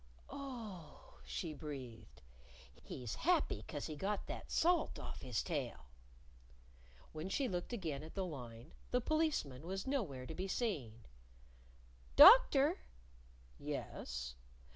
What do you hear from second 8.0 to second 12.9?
at the line, the Policeman was nowhere to be seen. "Doctor!"